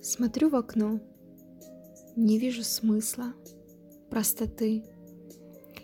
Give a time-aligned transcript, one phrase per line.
[0.00, 1.00] Смотрю в окно,
[2.16, 3.32] не вижу смысла,
[4.10, 4.84] простоты.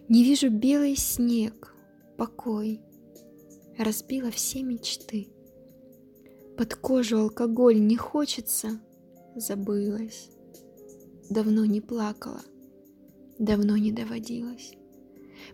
[0.08, 1.74] Не вижу белый снег,
[2.16, 2.80] покой.
[3.78, 5.28] Разбила все мечты.
[6.56, 8.80] Под кожу алкоголь не хочется,
[9.36, 10.30] забылась.
[11.30, 12.42] Давно не плакала,
[13.38, 14.72] давно не доводилась.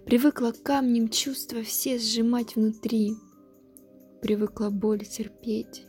[0.04, 3.14] Привыкла камнем чувства все сжимать внутри.
[4.22, 5.86] Привыкла боль терпеть,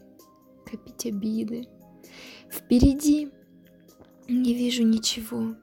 [0.66, 1.68] копить обиды.
[2.50, 3.30] Впереди
[4.28, 5.56] не вижу ничего,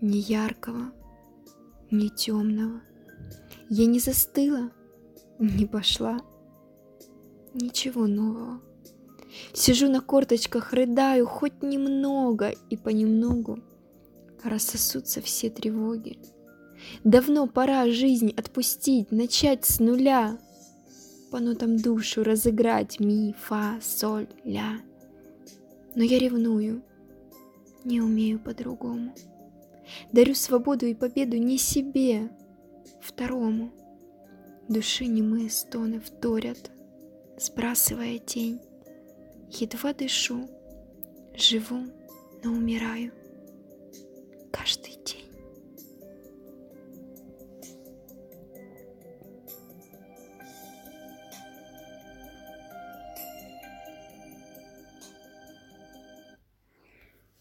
[0.00, 0.92] ни яркого,
[1.90, 2.80] ни темного.
[3.68, 4.70] Я не застыла,
[5.38, 6.20] не пошла,
[7.54, 8.60] ничего нового.
[9.52, 13.60] Сижу на корточках, рыдаю хоть немного, и понемногу
[14.42, 16.18] рассосутся все тревоги.
[17.04, 20.38] Давно пора жизнь отпустить, начать с нуля,
[21.30, 24.80] по нотам душу разыграть ми, фа, соль, ля.
[25.94, 26.82] Но я ревную,
[27.84, 29.14] не умею по-другому.
[30.12, 32.30] Дарю свободу и победу не себе,
[33.00, 33.72] второму.
[34.68, 36.70] Души немые стоны вторят,
[37.38, 38.60] сбрасывая тень.
[39.50, 40.48] Едва дышу,
[41.34, 41.86] живу,
[42.44, 43.12] но умираю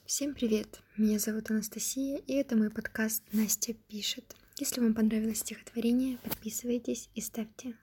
[0.10, 0.80] Всем привет!
[0.98, 4.36] Меня зовут Анастасия, и это мой подкаст «Настя пишет».
[4.58, 7.76] Если вам понравилось стихотворение, подписывайтесь и ставьте